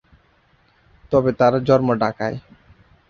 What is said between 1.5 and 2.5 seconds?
জন্ম ঢাকায়।